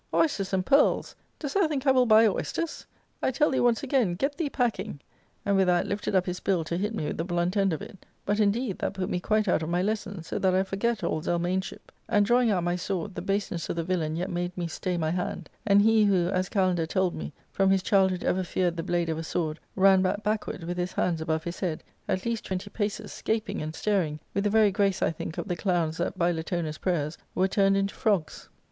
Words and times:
Oysters 0.15 0.51
and 0.51 0.65
pearls! 0.65 1.15
Dost 1.37 1.53
thou 1.53 1.67
think 1.67 1.85
I 1.85 1.91
will 1.91 2.07
buy 2.07 2.25
oysters? 2.27 2.87
I 3.21 3.29
tell 3.29 3.51
thee 3.51 3.59
once 3.59 3.83
again, 3.83 4.15
get 4.15 4.35
thee 4.35 4.49
packing.' 4.49 4.99
And 5.45 5.55
with 5.55 5.67
that 5.67 5.85
lifted 5.85 6.15
up 6.15 6.25
his 6.25 6.39
bill 6.39 6.63
to 6.63 6.77
hit 6.77 6.95
me 6.95 7.05
with 7.05 7.17
the 7.17 7.23
blunt 7.23 7.55
end 7.55 7.71
of 7.71 7.83
it; 7.83 8.03
but, 8.25 8.39
indeed, 8.39 8.79
that 8.79 8.95
put 8.95 9.11
me 9.11 9.19
quite 9.19 9.47
out 9.47 9.61
of 9.61 9.69
my 9.69 9.83
lesson, 9.83 10.23
so 10.23 10.39
that 10.39 10.55
I 10.55 10.63
forgat 10.63 11.03
all 11.03 11.21
Zelmaneship,* 11.21 11.91
and, 12.09 12.25
drawing 12.25 12.49
out 12.49 12.63
my 12.63 12.75
sword, 12.75 13.13
the 13.13 13.21
base* 13.21 13.51
ness 13.51 13.69
of 13.69 13.75
the 13.75 13.83
villain 13.83 14.15
yet 14.15 14.31
made 14.31 14.57
me 14.57 14.65
stay" 14.65 14.97
my 14.97 15.11
hand, 15.11 15.51
and 15.67 15.83
he 15.83 16.05
who, 16.05 16.29
as 16.29 16.49
Kalander 16.49 16.87
told 16.87 17.13
me, 17.13 17.31
from 17.51 17.69
his 17.69 17.83
childhood 17.83 18.23
ever 18.23 18.43
feared 18.43 18.77
the 18.77 18.81
blade 18.81 19.07
of 19.09 19.19
a 19.19 19.23
sword, 19.23 19.59
ran 19.75 20.01
back 20.01 20.23
backward, 20.23 20.63
with 20.63 20.77
his 20.79 20.93
hands 20.93 21.21
above 21.21 21.43
his 21.43 21.59
head, 21.59 21.83
at 22.07 22.25
least 22.25 22.43
twenty 22.43 22.71
paces, 22.71 23.21
gaping 23.23 23.61
and 23.61 23.75
staring, 23.75 24.19
with 24.33 24.45
the 24.45 24.49
very 24.49 24.71
grace, 24.71 25.03
I 25.03 25.11
think, 25.11 25.37
of 25.37 25.47
the 25.47 25.55
clowns 25.55 25.97
that, 25.97 26.17
by 26.17 26.31
Latona's 26.31 26.79
prayers, 26.79 27.19
were 27.35 27.47
turned 27.47 27.77
into 27.77 27.93
frogs. 27.93 28.49